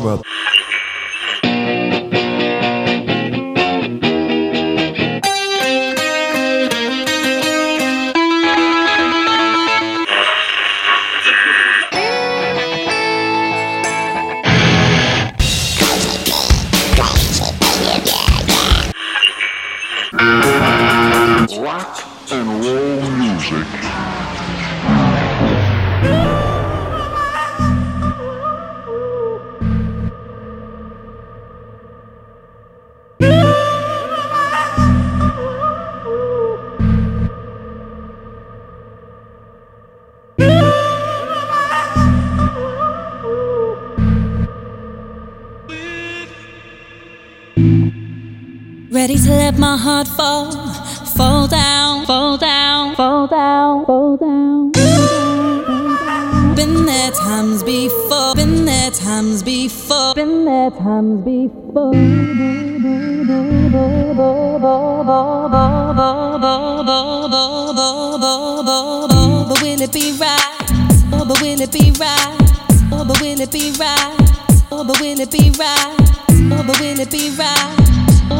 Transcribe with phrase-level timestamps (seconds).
[0.00, 0.24] about.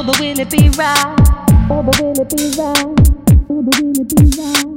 [0.02, 1.16] But will it be right?
[1.70, 2.74] Oh, but will it be right?
[3.50, 4.69] Oh, but will it be right?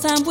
[0.00, 0.29] time.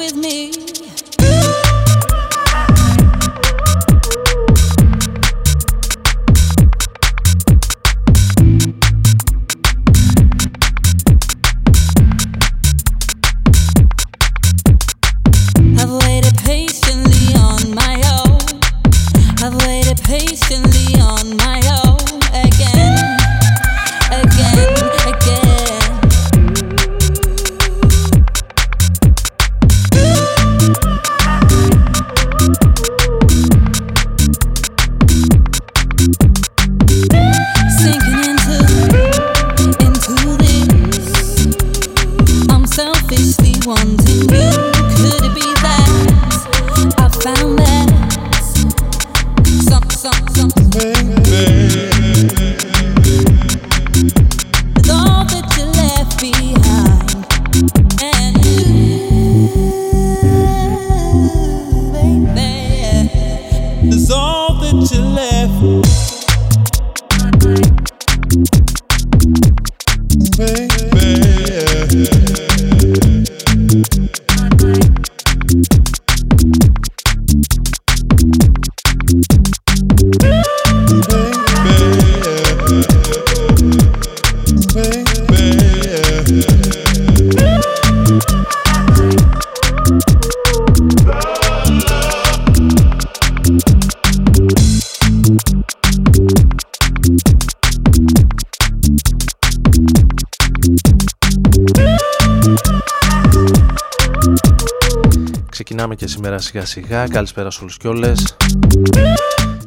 [106.21, 108.35] Σήμερα σιγά σιγά, καλησπέρα σε όλους και όλες.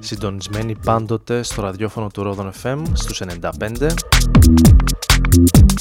[0.00, 3.94] Συντονισμένοι πάντοτε στο ραδιόφωνο του Ρόδον FM στους 95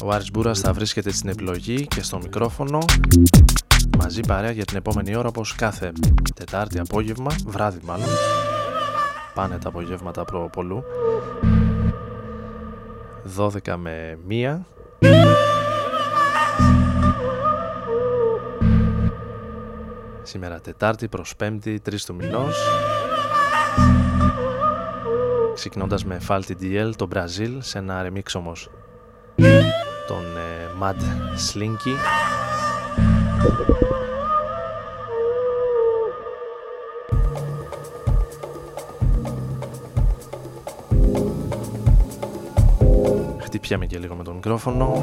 [0.04, 2.78] Ο Άρης Μπούρας θα βρίσκεται στην επιλογή και στο μικρόφωνο.
[3.98, 5.92] Μαζί παρέα για την επόμενη ώρα όπως κάθε
[6.34, 8.08] Τετάρτη απόγευμα, βράδυ μάλλον.
[9.34, 10.84] Πάνε τα απογεύματα προπολού
[13.36, 15.51] 12 με 1
[20.22, 22.56] Σήμερα Τετάρτη προς Πέμπτη, 3 του μηνός.
[25.54, 28.70] Ξεκινώντας με Falty DL, το Brazil, σε ένα remix όμως
[30.06, 31.00] τον ε, Mad
[31.52, 31.96] Slinky.
[43.40, 45.02] Χτυπιάμε και λίγο με το μικρόφωνο.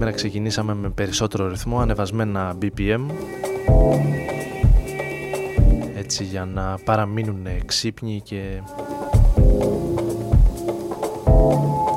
[0.00, 3.00] Σήμερα ξεκινήσαμε με περισσότερο ρυθμό, ανεβασμένα BPM
[5.96, 8.60] έτσι για να παραμείνουν ξύπνοι και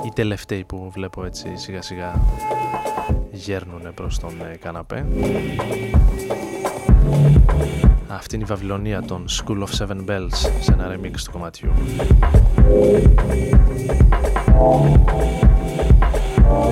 [0.06, 2.22] οι τελευταίοι που βλέπω έτσι σιγά σιγά
[3.32, 5.06] γέρνουν προς τον καναπέ
[8.08, 11.72] Αυτή είναι η Βαβυλωνία των School of Seven Bells σε ένα remix του κομματιού.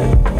[0.01, 0.30] She's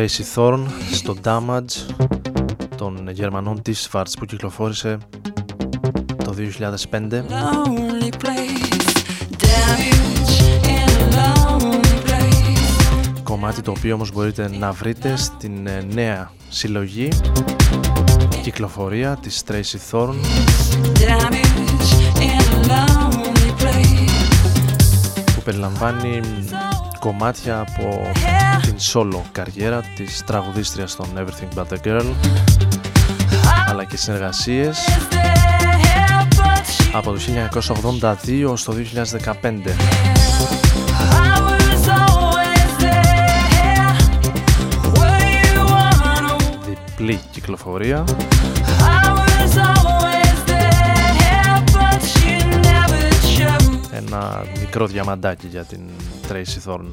[0.00, 0.60] Tracy Thorn
[0.92, 1.94] στο Damage
[2.76, 4.98] των Γερμανών της Schwarz που κυκλοφόρησε
[6.24, 6.34] το
[6.90, 7.22] 2005
[13.22, 17.08] Κομμάτι το οποίο όμως μπορείτε να βρείτε στην ε, νέα συλλογή.
[18.42, 20.14] Κυκλοφορία της Tracy Thorn.
[25.34, 26.20] Που περιλαμβάνει
[27.00, 28.10] κομμάτια από
[28.62, 32.06] την solo καριέρα της τραγουδίστριας των Everything But The Girl
[33.68, 34.88] αλλά και συνεργασίες
[36.92, 37.18] από το
[38.22, 38.74] 1982 στο
[39.42, 39.52] 2015
[47.00, 48.04] διπλή κυκλοφορία.
[53.90, 55.80] Ένα μικρό διαμαντάκι για την
[56.30, 56.86] Tracy Thorn.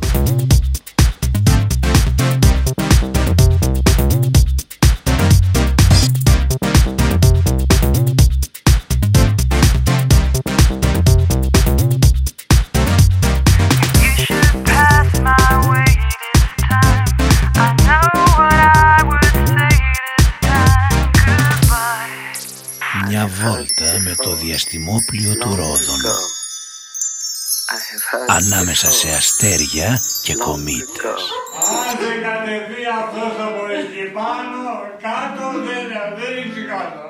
[23.07, 26.26] Μια βόλτα με το διαστημόπλιο του Ρόδων
[28.27, 31.21] ανάμεσα σε αστέρια και κομήτες.
[31.79, 34.61] Αν δεν κατεβεί αυτός από εκεί πάνω,
[35.05, 35.85] κάτω δεν,
[36.17, 37.06] δεν κάτω.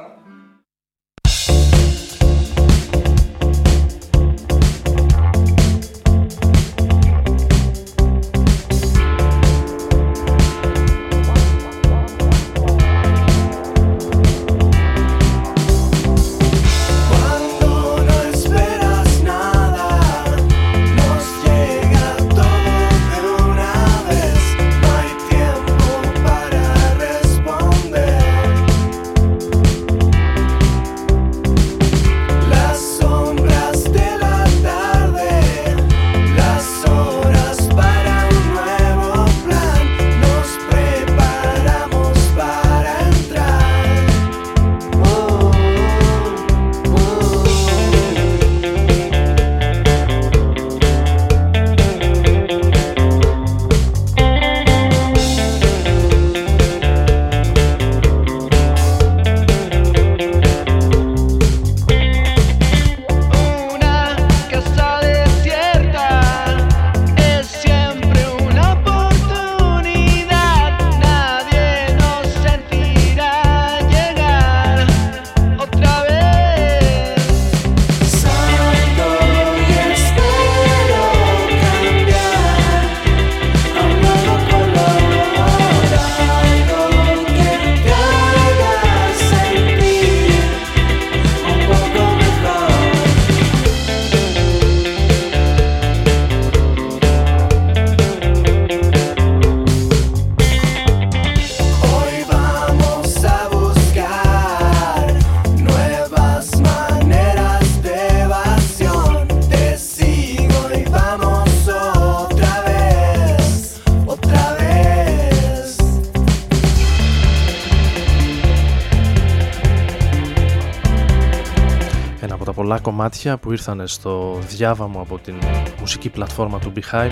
[122.75, 125.35] Κομμάτια που ήρθαν στο διάβαμο από την
[125.79, 127.11] μουσική πλατφόρμα του Beehive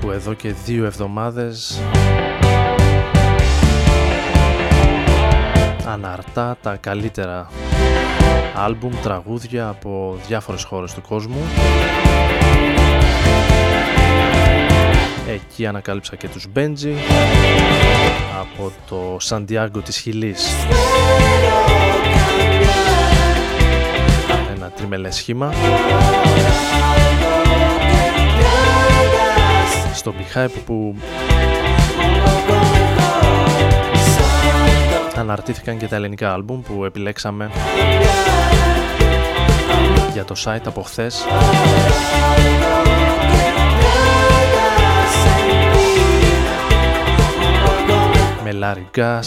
[0.00, 1.80] που εδώ και δύο εβδομάδες
[5.86, 7.48] αναρτά τα καλύτερα
[8.54, 11.40] άλμπουμ, τραγούδια από διάφορες χώρες του κόσμου.
[15.28, 16.94] Εκεί ανακάλυψα και τους Benji
[18.40, 20.48] από το Σαντιάγκο της Χιλής
[24.76, 25.52] τριμελές σχήμα.
[29.94, 30.94] Στο Beehive που
[35.16, 37.50] αναρτήθηκαν και τα ελληνικά άλμπουμ που επιλέξαμε
[40.12, 41.24] για το site από χθες.
[48.44, 49.22] Με Larry Γκά,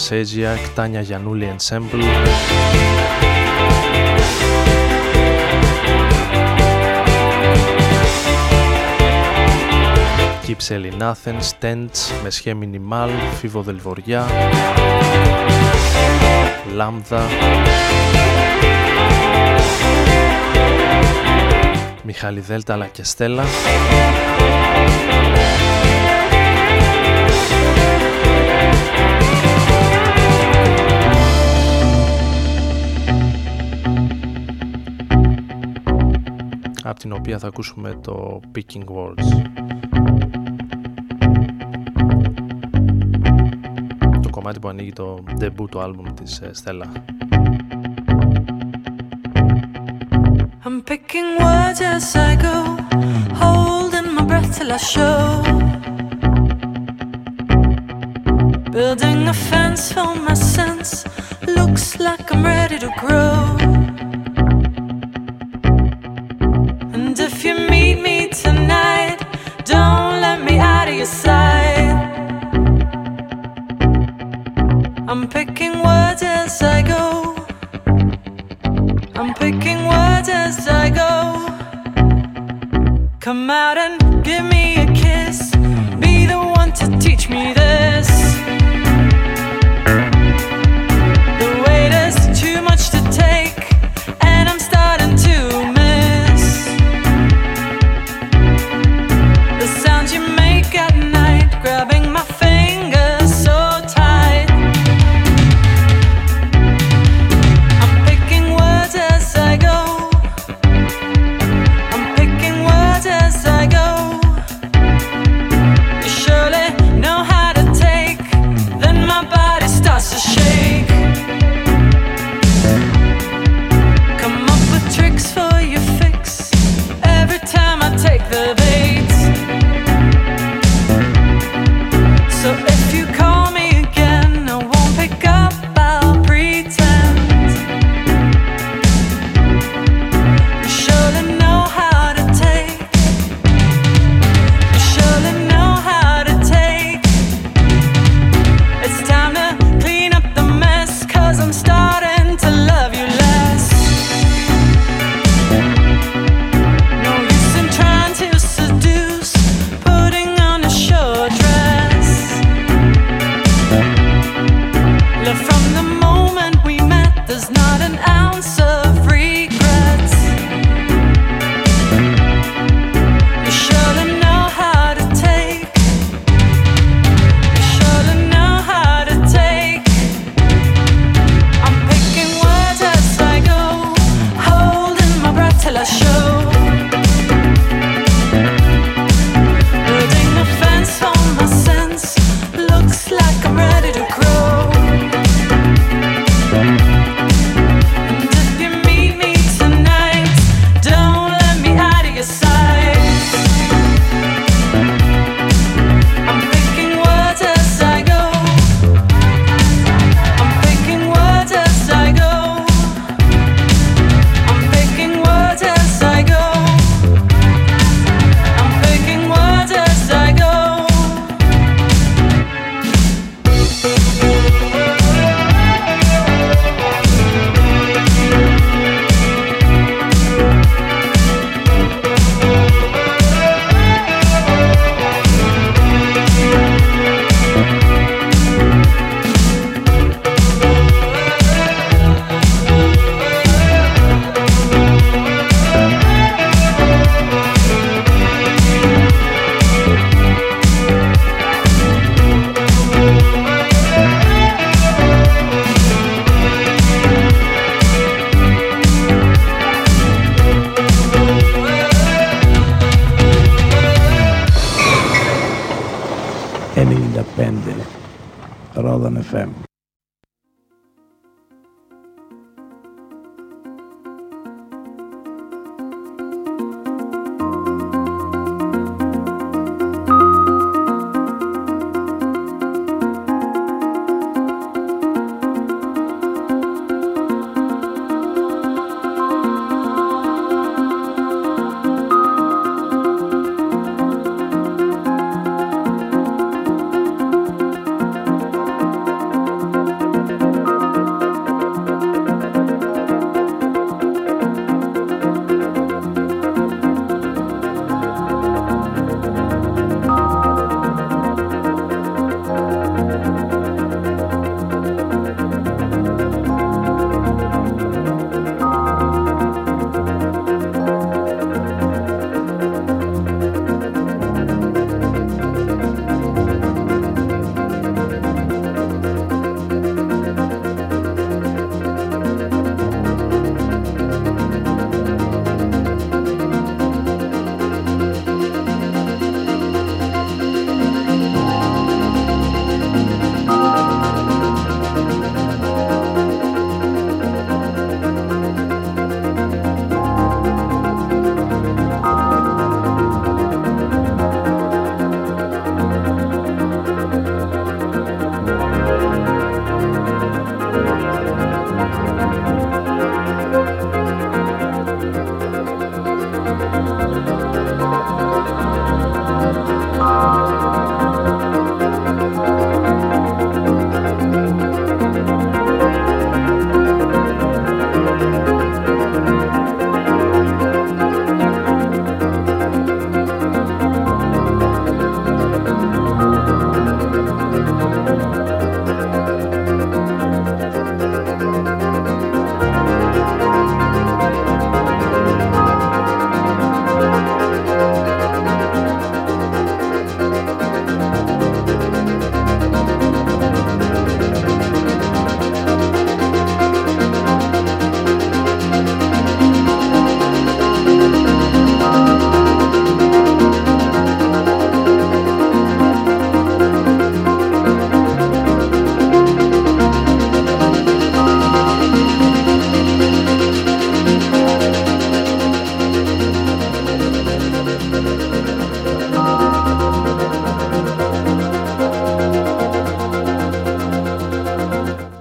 [0.74, 2.04] Τάνια Γιανούλη Ensemble
[10.54, 14.26] Keeps Selling Athens, Tents, Μεσχέ Μινιμάλ, Φίβο Δελβοριά,
[16.74, 17.22] Λάμδα,
[22.02, 23.44] Μιχάλη Δέλτα αλλά και Στέλλα.
[36.84, 39.83] από την οποία θα ακούσουμε το Picking Words.
[44.43, 46.85] κομμάτι που ανοίγει το debut του άλμπουμ της Στέλλα.
[50.65, 52.57] I'm picking words as I go,
[53.41, 55.19] holding my breath till I show.
[58.75, 60.91] Building a fence for my sense,
[61.57, 63.82] looks like I'm ready to grow.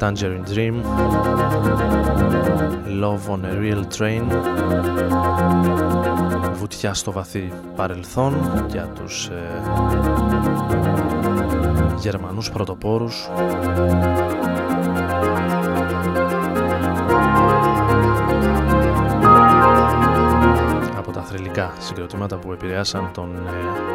[0.03, 0.75] Tangerine Dream
[3.03, 4.23] Love on a Real Train
[6.53, 8.33] Βουτιά στο βαθύ παρελθόν
[8.71, 9.61] για τους ε,
[11.97, 13.29] Γερμανούς πρωτοπόρους.
[20.97, 23.35] Από τα θρηλυκά συγκροτήματα που επηρεάσαν τον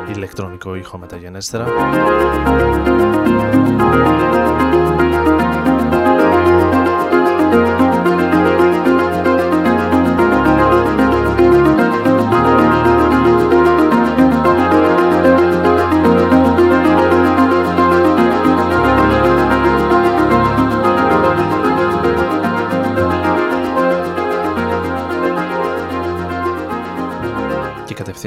[0.09, 1.67] ε, ηλεκτρονικό ήχο μεταγενέστερα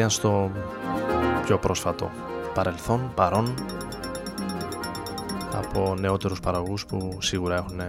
[0.02, 0.52] κατευθείαν στο
[1.46, 2.10] πιο πρόσφατο
[2.54, 3.54] παρελθόν, παρόν
[5.54, 7.82] από νεότερους παραγωγούς που σίγουρα έχουν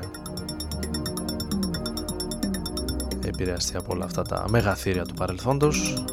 [3.25, 6.05] επηρεαστεί από όλα αυτά τα μεγαθύρια του παρελθόντος.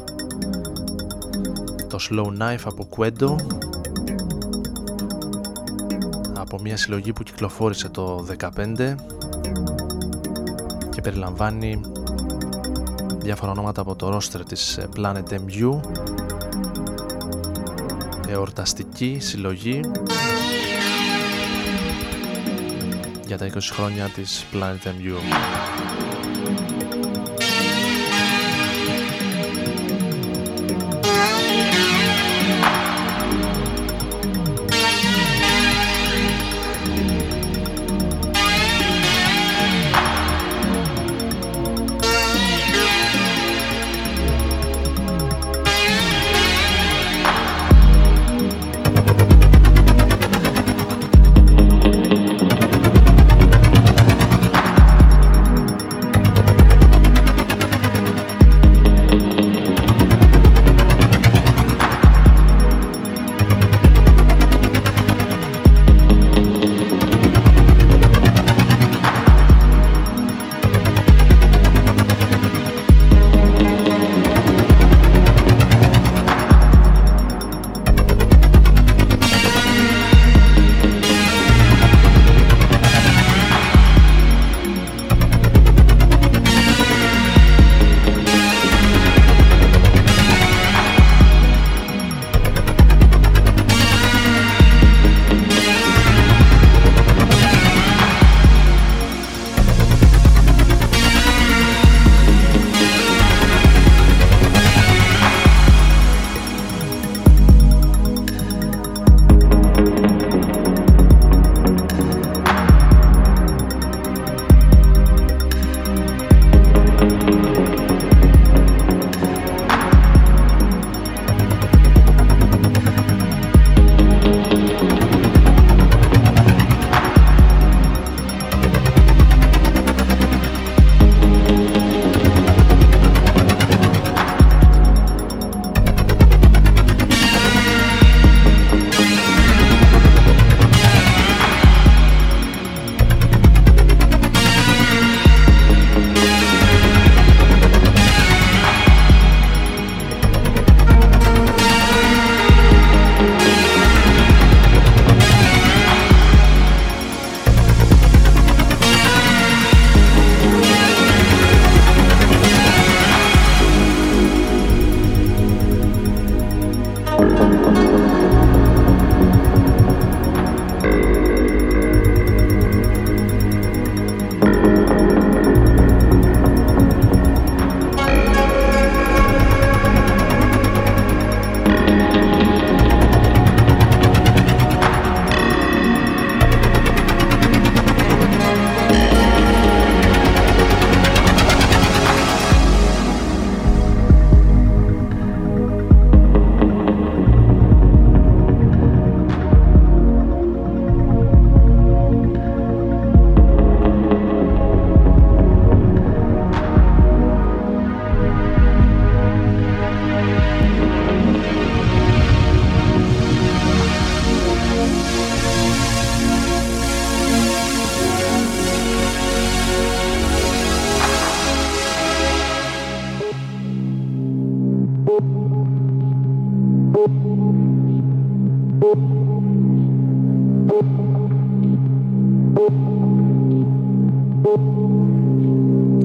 [1.88, 3.36] Το Slow Knife από Quendo
[6.38, 8.94] από μια συλλογή που κυκλοφόρησε το 15
[10.90, 11.80] και περιλαμβάνει
[13.22, 15.80] διάφορα ονόματα από το roster της ε, Planet MU
[18.28, 19.80] εορταστική συλλογή.
[23.26, 25.14] Για τα 20 χρόνια της Planet MU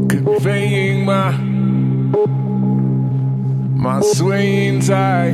[0.08, 1.32] Conveying my
[3.76, 5.34] my swaying tide,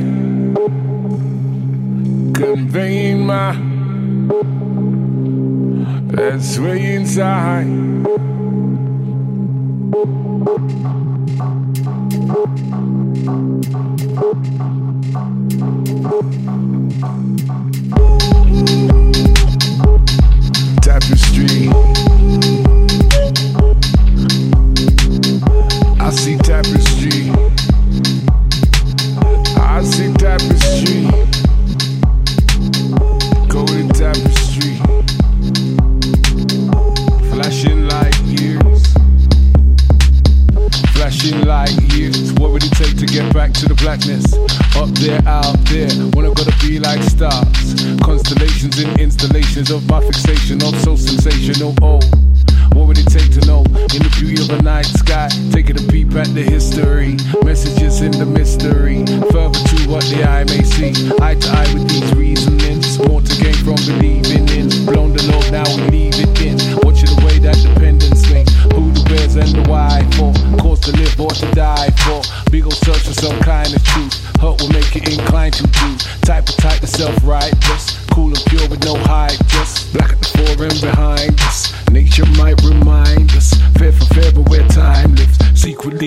[2.34, 3.52] conveying my
[6.12, 7.92] that swaying side.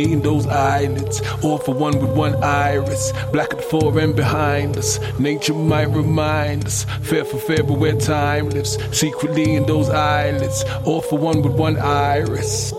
[0.06, 5.00] between those eyelids, all for one with one iris, black before and behind us.
[5.20, 10.63] Nature might remind us, fair for fair, but where time lives, secretly in those eyelids,
[10.86, 12.72] all for one with one iris.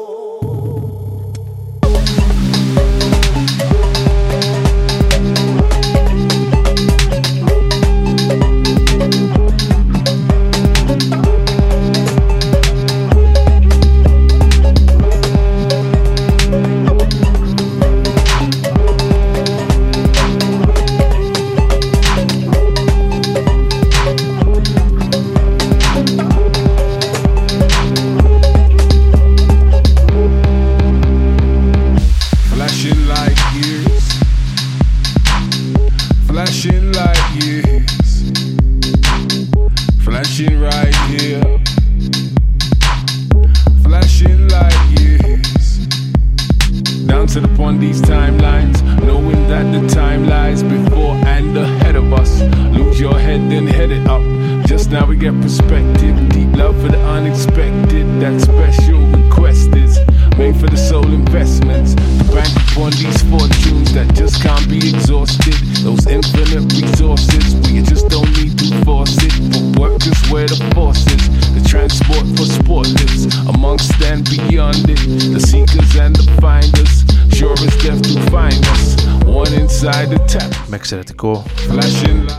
[81.16, 81.44] εξαιρετικό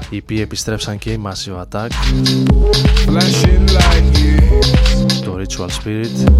[0.10, 0.48] οι οποίοι
[1.00, 1.90] και οι Massive Attack
[5.24, 6.32] το Ritual Spirit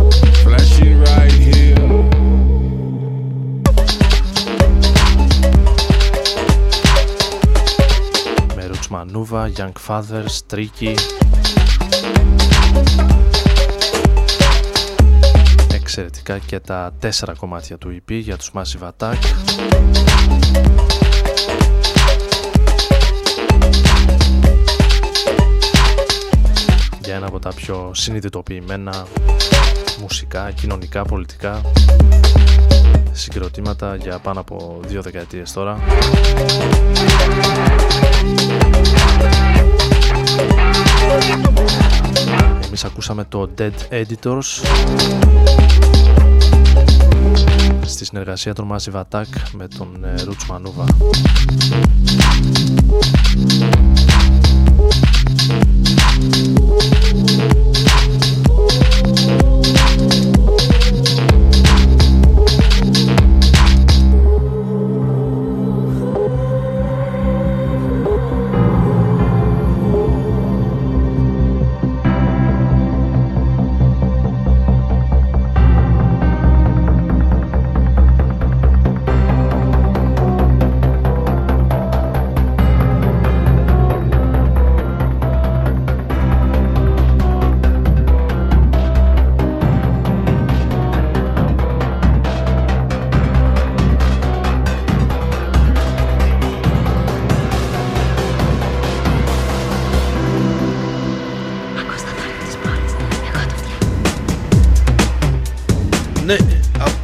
[8.56, 10.96] με Roots Manuva, Young Fathers, Tricky
[15.74, 19.18] εξαιρετικά και τα τέσσερα κομμάτια του EP για τους Massive Attack
[27.18, 29.08] ένα από τα πιο συνειδητοποιημένα
[30.00, 31.62] μουσικά, κοινωνικά, πολιτικά
[33.12, 35.80] συγκροτήματα για πάνω από δύο δεκαετίες τώρα.
[42.66, 44.64] Εμείς ακούσαμε το Dead Editors
[47.86, 50.86] στη συνεργασία των Massive Attack με τον ε, Roots Manuva.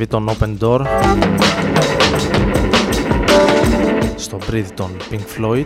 [0.00, 0.80] διασκευή των Open Door.
[4.16, 5.64] Στο Breathe των Pink Floyd.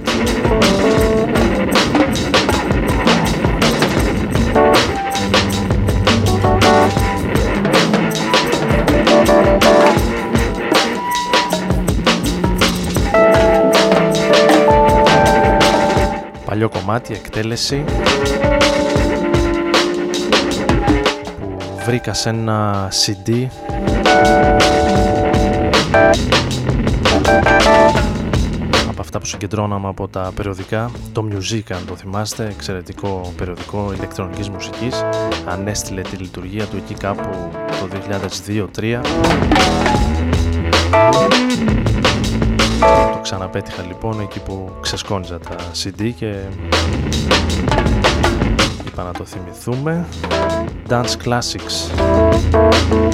[16.44, 17.84] Παλιό κομμάτι, εκτέλεση.
[19.13, 19.13] που
[21.84, 23.46] βρήκα σε ένα CD
[28.88, 34.48] από αυτά που συγκεντρώναμε από τα περιοδικά το Music αν το θυμάστε εξαιρετικό περιοδικό ηλεκτρονικής
[34.48, 35.04] μουσικής.
[35.46, 37.88] Ανέστηλε τη λειτουργία του εκεί κάπου το
[38.76, 39.00] 2002-2003
[43.12, 46.34] το ξαναπέτυχα λοιπόν εκεί που ξεσκόνιζα τα CD και
[48.94, 50.06] είπα να το θυμηθούμε.
[50.88, 52.02] Dance Classics.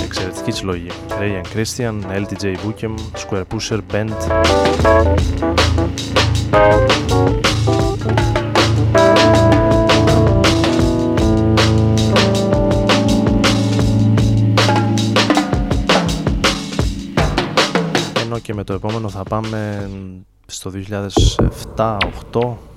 [0.04, 0.88] Εξαιρετική συλλογή.
[1.08, 2.94] Ray and Christian, LTJ Bookem,
[3.26, 4.12] Square Pusher, Band.
[18.24, 19.90] Ενώ και με το επόμενο θα πάμε
[20.46, 20.72] στο
[21.76, 22.69] 2007-2008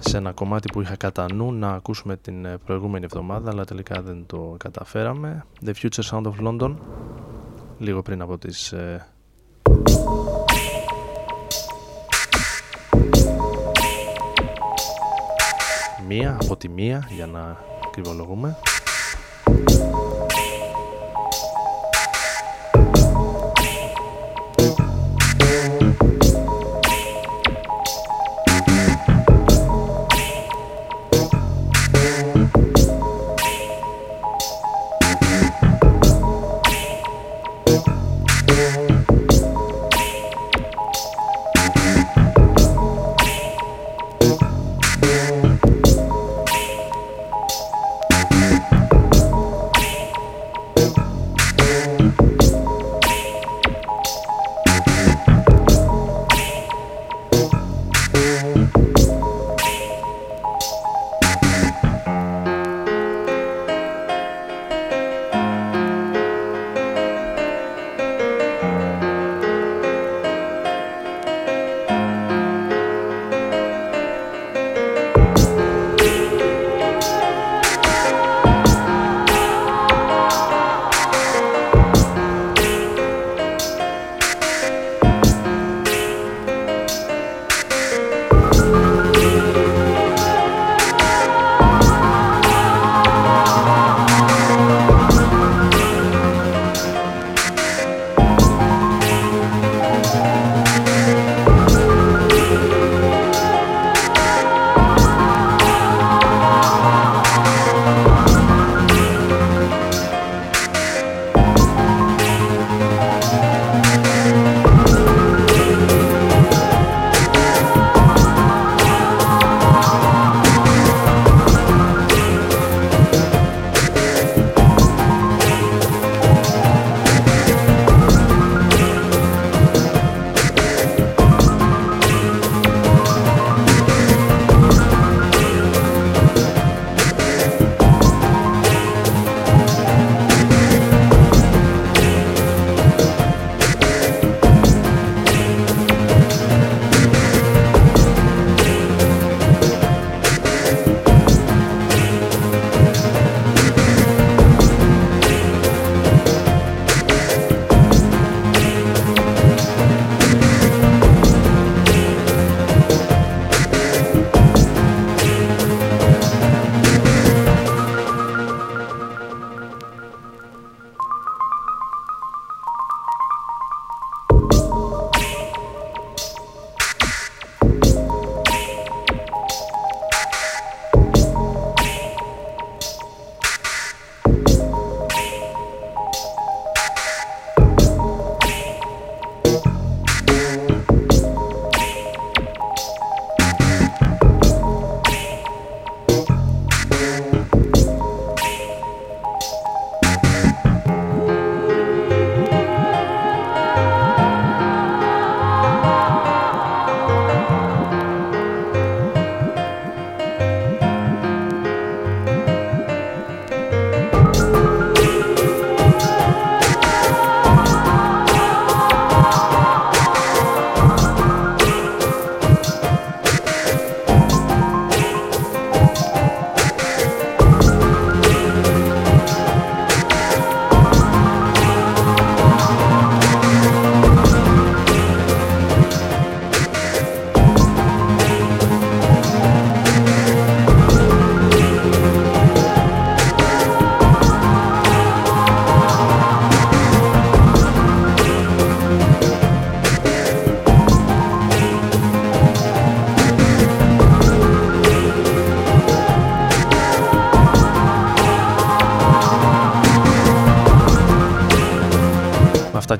[0.00, 4.02] σε ένα κομμάτι που είχα κατά νου να ακούσουμε την ε, προηγούμενη εβδομάδα αλλά τελικά
[4.02, 5.44] δεν το καταφέραμε.
[5.66, 6.74] The Future Sound of London
[7.78, 9.06] λίγο πριν από τις ε,
[16.08, 17.56] μία από τη μία για να
[17.90, 18.56] κρυβολογούμε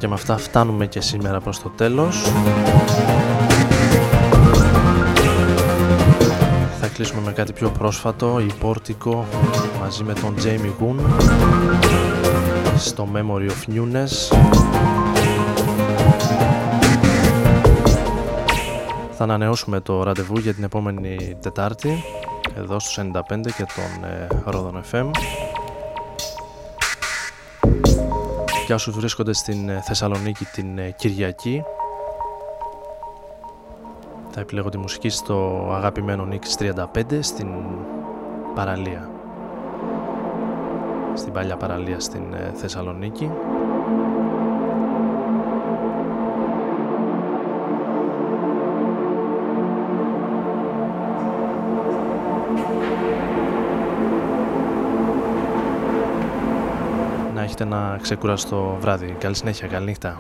[0.00, 2.22] και με αυτά φτάνουμε και σήμερα προς το τέλος.
[6.80, 9.26] Θα κλείσουμε με κάτι πιο πρόσφατο, η Πόρτικο
[9.80, 10.96] μαζί με τον Jamie Goon
[12.76, 14.36] στο Memory of Newness.
[19.10, 22.04] Θα ανανεώσουμε το ραντεβού για την επόμενη Τετάρτη
[22.56, 23.02] εδώ στους 95
[23.56, 25.10] και τον ε, Ρόδον FM.
[28.70, 31.62] Για όσους βρίσκονται στην ε, Θεσσαλονίκη την ε, Κυριακή.
[34.30, 37.48] Θα επιλέγω τη μουσική στο αγαπημένο Nix 35 στην
[38.54, 39.10] παραλία.
[41.14, 42.52] Στην παλιά παραλία στην ε,
[57.60, 59.16] Θεσσαλονίκη να έχετε ένα ξεκουραστό βράδυ.
[59.18, 60.18] Καλή συνέχεια, καλή νύχτα.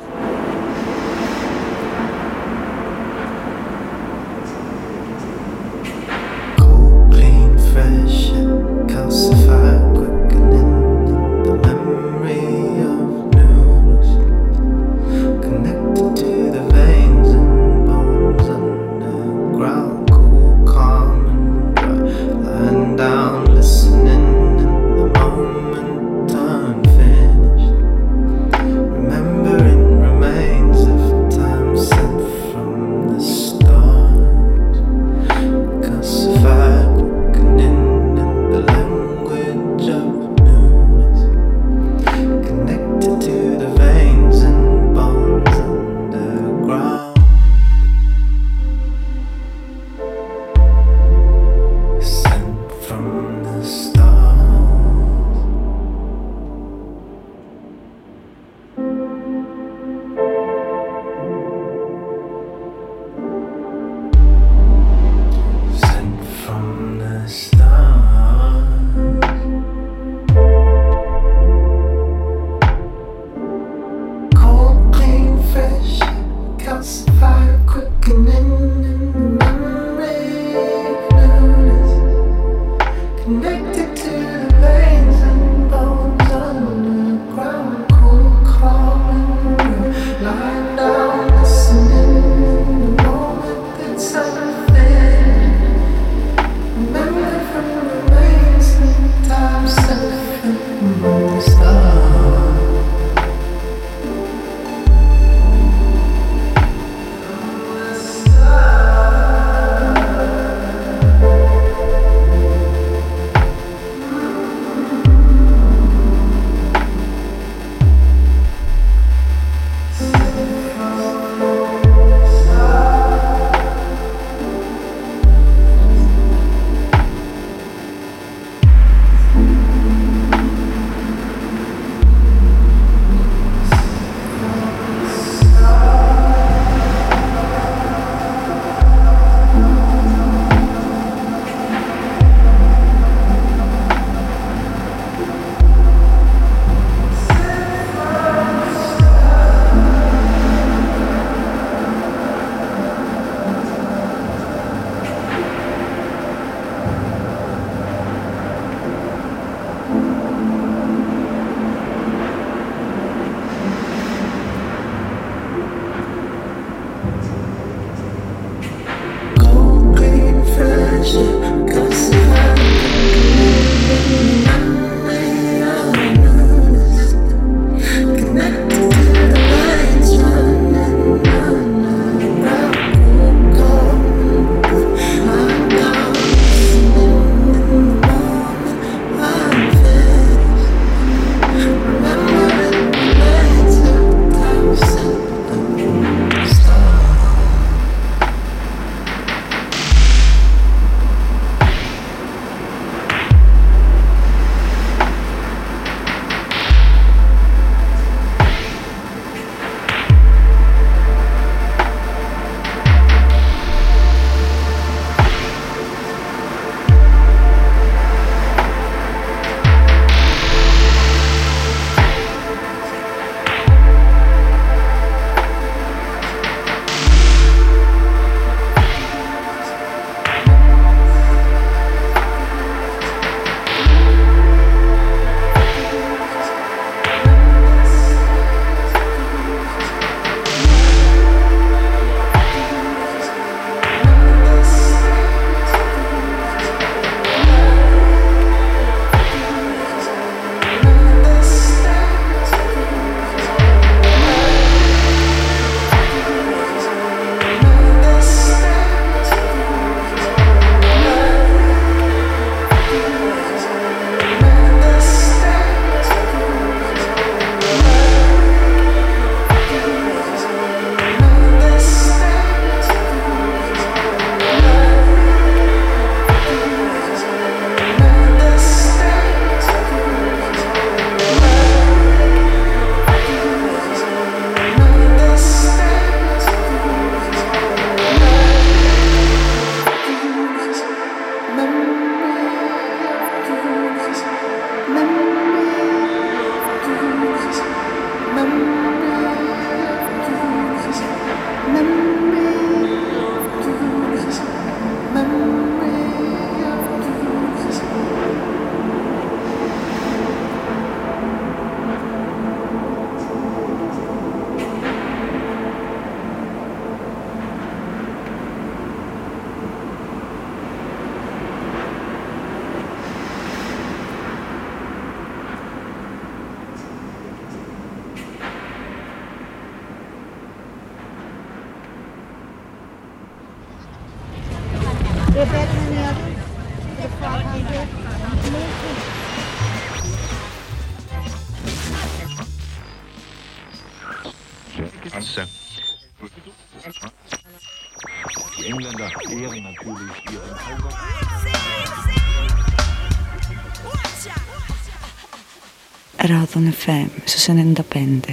[356.60, 358.29] un FM, ze zijn independent.